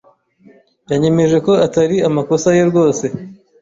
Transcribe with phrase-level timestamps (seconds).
[0.91, 3.05] Yanyemeje ko atari amakosa ye rwose.